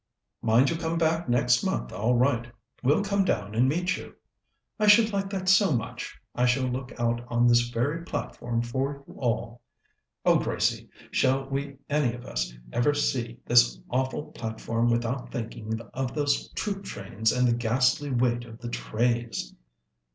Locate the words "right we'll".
2.17-3.03